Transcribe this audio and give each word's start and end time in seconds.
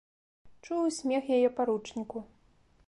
Чуў 0.67 0.81
і 0.91 0.95
смех 1.01 1.23
яе 1.37 1.49
паручніку. 1.61 2.17